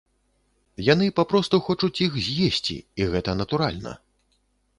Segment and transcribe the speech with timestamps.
[0.93, 3.95] Яны папросту хочуць іх з'есці, і гэта натуральна.